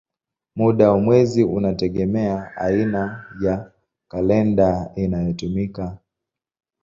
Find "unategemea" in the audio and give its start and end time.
1.43-2.55